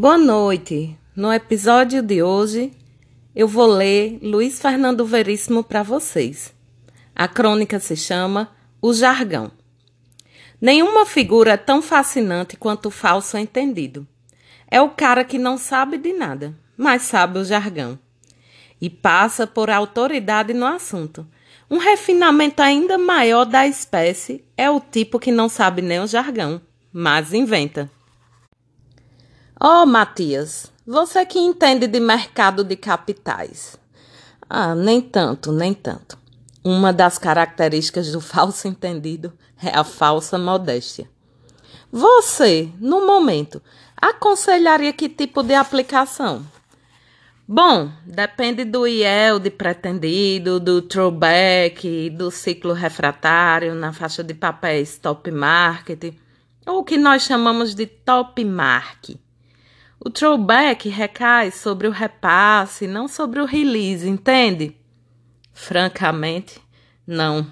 Boa 0.00 0.16
noite. 0.16 0.96
No 1.16 1.32
episódio 1.32 2.00
de 2.00 2.22
hoje, 2.22 2.70
eu 3.34 3.48
vou 3.48 3.66
ler 3.66 4.20
Luiz 4.22 4.60
Fernando 4.60 5.04
Veríssimo 5.04 5.64
para 5.64 5.82
vocês. 5.82 6.54
A 7.16 7.26
crônica 7.26 7.80
se 7.80 7.96
chama 7.96 8.48
O 8.80 8.92
Jargão. 8.92 9.50
Nenhuma 10.60 11.04
figura 11.04 11.54
é 11.54 11.56
tão 11.56 11.82
fascinante 11.82 12.56
quanto 12.56 12.86
o 12.86 12.90
falso 12.92 13.36
entendido. 13.36 14.06
É 14.70 14.80
o 14.80 14.90
cara 14.90 15.24
que 15.24 15.36
não 15.36 15.58
sabe 15.58 15.98
de 15.98 16.12
nada, 16.12 16.56
mas 16.76 17.02
sabe 17.02 17.40
o 17.40 17.44
jargão. 17.44 17.98
E 18.80 18.88
passa 18.88 19.48
por 19.48 19.68
autoridade 19.68 20.54
no 20.54 20.64
assunto. 20.64 21.26
Um 21.68 21.78
refinamento 21.78 22.62
ainda 22.62 22.96
maior 22.96 23.44
da 23.44 23.66
espécie 23.66 24.44
é 24.56 24.70
o 24.70 24.78
tipo 24.78 25.18
que 25.18 25.32
não 25.32 25.48
sabe 25.48 25.82
nem 25.82 25.98
o 25.98 26.06
jargão, 26.06 26.60
mas 26.92 27.32
inventa. 27.32 27.90
Oh, 29.60 29.84
Matias, 29.84 30.72
você 30.86 31.26
que 31.26 31.36
entende 31.36 31.88
de 31.88 31.98
mercado 31.98 32.62
de 32.62 32.76
capitais. 32.76 33.76
Ah, 34.48 34.72
nem 34.72 35.00
tanto, 35.00 35.50
nem 35.50 35.74
tanto. 35.74 36.16
Uma 36.62 36.92
das 36.92 37.18
características 37.18 38.12
do 38.12 38.20
falso 38.22 38.68
entendido 38.68 39.32
é 39.60 39.76
a 39.76 39.82
falsa 39.82 40.38
modéstia. 40.38 41.10
Você, 41.90 42.70
no 42.78 43.04
momento, 43.04 43.60
aconselharia 43.96 44.92
que 44.92 45.08
tipo 45.08 45.42
de 45.42 45.54
aplicação? 45.54 46.46
Bom, 47.48 47.90
depende 48.06 48.64
do 48.64 48.86
IEL 48.86 49.40
de 49.40 49.50
pretendido, 49.50 50.60
do 50.60 50.82
throwback, 50.82 52.10
do 52.10 52.30
ciclo 52.30 52.74
refratário 52.74 53.74
na 53.74 53.92
faixa 53.92 54.22
de 54.22 54.34
papéis 54.34 54.98
top 54.98 55.32
market, 55.32 56.14
ou 56.64 56.78
o 56.78 56.84
que 56.84 56.96
nós 56.96 57.24
chamamos 57.24 57.74
de 57.74 57.86
top 57.86 58.44
mark. 58.44 59.18
O 60.00 60.10
throwback 60.10 60.88
recai 60.88 61.50
sobre 61.50 61.88
o 61.88 61.90
repasse, 61.90 62.86
não 62.86 63.08
sobre 63.08 63.40
o 63.40 63.44
release, 63.44 64.08
entende? 64.08 64.76
Francamente, 65.52 66.60
não. 67.04 67.44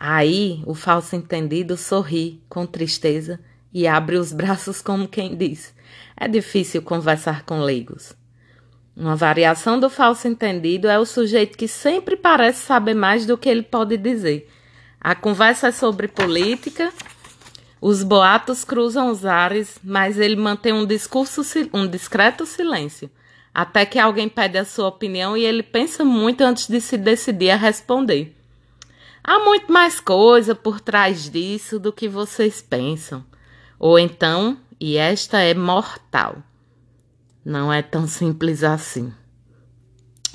Aí 0.00 0.62
o 0.66 0.74
falso 0.74 1.14
entendido 1.14 1.76
sorri 1.76 2.42
com 2.48 2.64
tristeza 2.64 3.38
e 3.72 3.86
abre 3.86 4.16
os 4.16 4.32
braços 4.32 4.80
como 4.80 5.06
quem 5.06 5.36
diz: 5.36 5.74
é 6.16 6.26
difícil 6.26 6.80
conversar 6.80 7.44
com 7.44 7.60
leigos. 7.60 8.16
Uma 8.96 9.14
variação 9.14 9.78
do 9.78 9.90
falso 9.90 10.26
entendido 10.26 10.88
é 10.88 10.98
o 10.98 11.06
sujeito 11.06 11.56
que 11.56 11.68
sempre 11.68 12.16
parece 12.16 12.64
saber 12.64 12.94
mais 12.94 13.26
do 13.26 13.36
que 13.36 13.48
ele 13.48 13.62
pode 13.62 13.96
dizer. 13.98 14.50
A 14.98 15.14
conversa 15.14 15.68
é 15.68 15.72
sobre 15.72 16.08
política 16.08 16.92
os 17.84 18.04
boatos 18.04 18.62
cruzam 18.62 19.10
os 19.10 19.26
ares, 19.26 19.76
mas 19.82 20.16
ele 20.16 20.36
mantém 20.36 20.72
um 20.72 20.86
discurso, 20.86 21.42
um 21.74 21.84
discreto 21.84 22.46
silêncio, 22.46 23.10
até 23.52 23.84
que 23.84 23.98
alguém 23.98 24.28
pede 24.28 24.56
a 24.56 24.64
sua 24.64 24.86
opinião 24.86 25.36
e 25.36 25.44
ele 25.44 25.64
pensa 25.64 26.04
muito 26.04 26.42
antes 26.42 26.68
de 26.68 26.80
se 26.80 26.96
decidir 26.96 27.50
a 27.50 27.56
responder. 27.56 28.36
Há 29.24 29.40
muito 29.40 29.72
mais 29.72 29.98
coisa 29.98 30.54
por 30.54 30.80
trás 30.80 31.28
disso 31.28 31.80
do 31.80 31.92
que 31.92 32.08
vocês 32.08 32.62
pensam. 32.62 33.24
Ou 33.80 33.98
então, 33.98 34.56
e 34.78 34.96
esta 34.96 35.40
é 35.40 35.52
mortal. 35.52 36.36
Não 37.44 37.72
é 37.72 37.82
tão 37.82 38.06
simples 38.06 38.62
assim. 38.62 39.12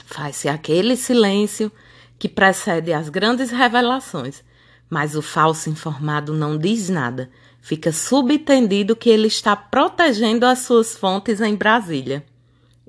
Faz-se 0.06 0.50
aquele 0.50 0.98
silêncio 0.98 1.72
que 2.20 2.28
precede 2.28 2.92
as 2.92 3.08
grandes 3.08 3.52
revelações 3.52 4.44
mas 4.90 5.16
o 5.16 5.22
falso 5.22 5.70
informado 5.70 6.34
não 6.34 6.58
diz 6.58 6.90
nada. 6.90 7.30
Fica 7.62 7.92
subentendido 7.92 8.96
que 8.96 9.10
ele 9.10 9.28
está 9.28 9.56
protegendo 9.56 10.46
as 10.46 10.60
suas 10.60 10.96
fontes 10.98 11.42
em 11.42 11.56
Brasília. 11.56 12.26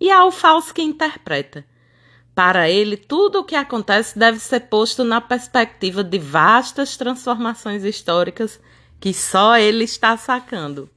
E 0.01 0.11
há 0.11 0.25
o 0.25 0.31
falso 0.31 0.73
que 0.73 0.83
interpreta. 0.83 1.65
Para 2.35 2.71
ele, 2.71 2.97
tudo 2.97 3.41
o 3.41 3.45
que 3.45 3.57
acontece 3.57 4.17
deve 4.17 4.39
ser 4.39 4.61
posto 4.61 5.03
na 5.03 5.21
perspectiva 5.21 6.05
de 6.05 6.19
vastas 6.19 6.97
transformações 6.97 7.83
históricas 7.83 8.61
que 9.01 9.13
só 9.13 9.57
ele 9.57 9.83
está 9.83 10.17
sacando. 10.17 10.89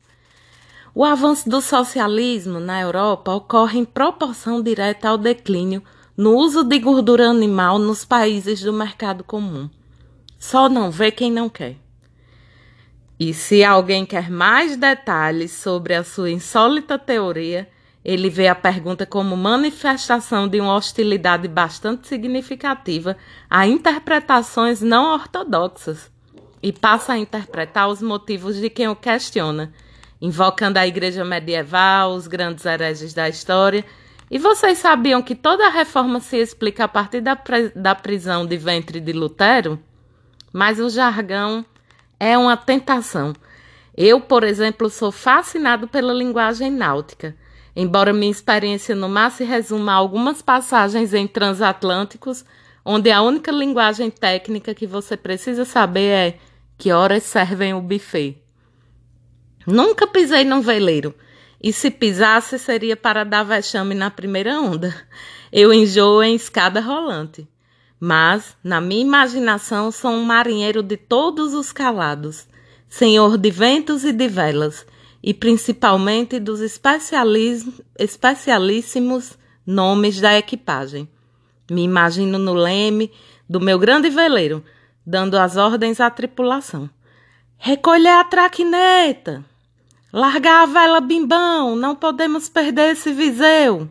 O 0.93 1.03
avanço 1.03 1.49
do 1.49 1.61
socialismo 1.61 2.59
na 2.59 2.79
Europa 2.81 3.33
ocorre 3.33 3.79
em 3.79 3.85
proporção 3.85 4.61
direta 4.61 5.09
ao 5.09 5.17
declínio 5.17 5.81
no 6.15 6.35
uso 6.35 6.63
de 6.63 6.77
gordura 6.77 7.27
animal 7.27 7.79
nos 7.79 8.05
países 8.05 8.61
do 8.61 8.71
mercado 8.71 9.23
comum. 9.23 9.67
Só 10.41 10.67
não 10.67 10.89
vê 10.89 11.11
quem 11.11 11.31
não 11.31 11.47
quer. 11.47 11.75
E 13.19 13.31
se 13.31 13.63
alguém 13.63 14.07
quer 14.07 14.31
mais 14.31 14.75
detalhes 14.75 15.51
sobre 15.51 15.93
a 15.93 16.03
sua 16.03 16.31
insólita 16.31 16.97
teoria, 16.97 17.69
ele 18.03 18.27
vê 18.27 18.47
a 18.47 18.55
pergunta 18.55 19.05
como 19.05 19.37
manifestação 19.37 20.47
de 20.47 20.59
uma 20.59 20.75
hostilidade 20.75 21.47
bastante 21.47 22.07
significativa 22.07 23.15
a 23.47 23.67
interpretações 23.67 24.81
não 24.81 25.13
ortodoxas 25.13 26.09
e 26.61 26.73
passa 26.73 27.13
a 27.13 27.19
interpretar 27.19 27.87
os 27.87 28.01
motivos 28.01 28.59
de 28.59 28.67
quem 28.67 28.87
o 28.87 28.95
questiona, 28.95 29.71
invocando 30.19 30.79
a 30.79 30.87
igreja 30.87 31.23
medieval, 31.23 32.15
os 32.15 32.25
grandes 32.25 32.65
hereges 32.65 33.13
da 33.13 33.29
história. 33.29 33.85
E 34.29 34.39
vocês 34.39 34.79
sabiam 34.79 35.21
que 35.21 35.35
toda 35.35 35.67
a 35.67 35.69
reforma 35.69 36.19
se 36.19 36.37
explica 36.37 36.85
a 36.85 36.87
partir 36.87 37.21
da, 37.21 37.37
da 37.75 37.93
prisão 37.93 38.43
de 38.43 38.57
ventre 38.57 38.99
de 38.99 39.13
Lutero? 39.13 39.79
Mas 40.53 40.79
o 40.79 40.89
jargão 40.89 41.65
é 42.19 42.37
uma 42.37 42.57
tentação. 42.57 43.33
Eu, 43.95 44.21
por 44.21 44.43
exemplo, 44.43 44.89
sou 44.89 45.11
fascinado 45.11 45.87
pela 45.87 46.13
linguagem 46.13 46.69
náutica. 46.69 47.35
Embora 47.75 48.13
minha 48.13 48.31
experiência 48.31 48.95
no 48.95 49.07
mar 49.07 49.31
se 49.31 49.43
resuma 49.43 49.93
a 49.93 49.95
algumas 49.95 50.41
passagens 50.41 51.13
em 51.13 51.25
transatlânticos, 51.25 52.43
onde 52.83 53.11
a 53.11 53.21
única 53.21 53.51
linguagem 53.51 54.09
técnica 54.09 54.73
que 54.73 54.85
você 54.85 55.15
precisa 55.15 55.63
saber 55.63 56.09
é 56.09 56.37
que 56.77 56.91
horas 56.91 57.23
servem 57.23 57.73
o 57.73 57.81
buffet. 57.81 58.37
Nunca 59.65 60.07
pisei 60.07 60.43
num 60.43 60.61
veleiro, 60.61 61.13
e 61.63 61.71
se 61.71 61.91
pisasse 61.91 62.57
seria 62.57 62.97
para 62.97 63.23
dar 63.23 63.43
vexame 63.43 63.93
na 63.93 64.09
primeira 64.09 64.59
onda. 64.59 64.93
Eu 65.51 65.73
enjoo 65.73 66.23
em 66.23 66.35
escada 66.35 66.81
rolante 66.81 67.47
mas, 68.03 68.57
na 68.63 68.81
minha 68.81 69.03
imaginação, 69.03 69.91
sou 69.91 70.09
um 70.09 70.23
marinheiro 70.23 70.81
de 70.81 70.97
todos 70.97 71.53
os 71.53 71.71
calados, 71.71 72.47
senhor 72.89 73.37
de 73.37 73.51
ventos 73.51 74.03
e 74.03 74.11
de 74.11 74.27
velas, 74.27 74.87
e 75.21 75.35
principalmente 75.35 76.39
dos 76.39 76.61
especialíssimos 76.61 79.37
nomes 79.63 80.19
da 80.19 80.35
equipagem. 80.35 81.07
Me 81.69 81.83
imagino 81.83 82.39
no 82.39 82.55
leme 82.55 83.11
do 83.47 83.59
meu 83.59 83.77
grande 83.77 84.09
veleiro, 84.09 84.65
dando 85.05 85.37
as 85.37 85.55
ordens 85.55 85.99
à 85.99 86.09
tripulação. 86.09 86.89
Recolher 87.55 88.17
a 88.17 88.23
traquineta! 88.23 89.45
Largar 90.11 90.63
a 90.63 90.65
vela 90.65 91.01
bimbão! 91.01 91.75
Não 91.75 91.95
podemos 91.95 92.49
perder 92.49 92.93
esse 92.93 93.13
viseu! 93.13 93.87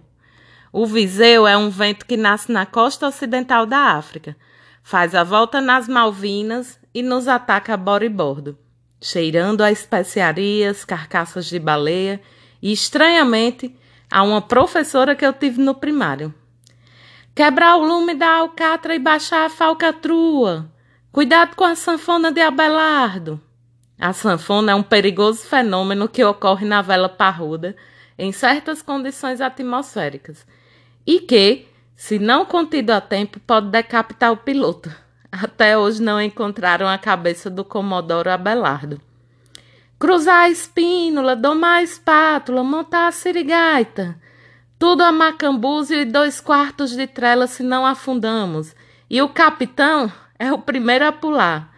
O 0.72 0.86
viseu 0.86 1.48
é 1.48 1.56
um 1.56 1.69
vento 1.69 2.06
que 2.06 2.16
nasce 2.16 2.53
na 2.53 2.64
costa 2.64 3.08
ocidental 3.08 3.66
da 3.66 3.97
África, 3.97 4.36
faz 4.84 5.16
a 5.16 5.25
volta 5.25 5.60
nas 5.60 5.88
Malvinas 5.88 6.78
e 6.94 7.03
nos 7.03 7.26
ataca 7.26 7.75
a 7.75 7.76
bordo, 7.76 8.56
cheirando 9.00 9.62
a 9.62 9.72
especiarias, 9.72 10.84
carcaças 10.84 11.47
de 11.47 11.58
baleia 11.58 12.20
e, 12.62 12.72
estranhamente, 12.72 13.75
a 14.08 14.22
uma 14.22 14.41
professora 14.41 15.16
que 15.16 15.26
eu 15.26 15.32
tive 15.32 15.60
no 15.60 15.75
primário. 15.75 16.32
Quebrar 17.34 17.76
o 17.76 17.84
lume 17.84 18.14
da 18.14 18.28
alcatra 18.28 18.94
e 18.94 18.98
baixar 18.98 19.47
a 19.47 19.50
falcatrua. 19.50 20.70
Cuidado 21.10 21.56
com 21.56 21.64
a 21.64 21.75
sanfona 21.75 22.31
de 22.31 22.41
Abelardo. 22.41 23.41
A 23.98 24.12
sanfona 24.12 24.72
é 24.72 24.75
um 24.75 24.82
perigoso 24.84 25.44
fenômeno 25.47 26.08
que 26.08 26.25
ocorre 26.25 26.64
na 26.64 26.81
vela 26.81 27.08
parruda 27.08 27.76
em 28.17 28.31
certas 28.31 28.82
condições 28.82 29.40
atmosféricas 29.40 30.46
e 31.06 31.20
que, 31.20 31.67
se 31.97 32.19
não 32.19 32.44
contido 32.44 32.91
a 32.91 33.00
tempo, 33.00 33.41
pode 33.41 33.69
decapitar 33.69 34.32
o 34.32 34.37
piloto. 34.37 34.91
Até 35.31 35.79
hoje 35.79 36.02
não 36.02 36.20
encontraram 36.20 36.88
a 36.88 36.99
cabeça 36.99 37.49
do 37.49 37.64
Comodoro 37.64 38.31
Abelardo. 38.31 39.00
Cruzar 39.99 40.44
a 40.44 40.50
espínula, 40.50 41.37
domar 41.37 41.79
a 41.79 41.82
espátula, 41.82 42.64
montar 42.64 43.06
a 43.06 43.12
sirigaita. 43.12 44.19
Tudo 44.79 45.02
a 45.02 45.12
macambúzio 45.12 46.00
e 46.00 46.06
dois 46.06 46.41
quartos 46.41 46.97
de 46.97 47.06
trela 47.06 47.46
se 47.46 47.62
não 47.62 47.85
afundamos. 47.85 48.75
E 49.11 49.20
o 49.20 49.29
capitão 49.29 50.11
é 50.38 50.50
o 50.50 50.58
primeiro 50.58 51.06
a 51.06 51.12
pular. 51.12 51.70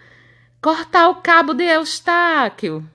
Cortar 0.61 1.09
o 1.09 1.17
cabo 1.17 1.53
de 1.53 1.65
Eustáquio. 1.65 2.89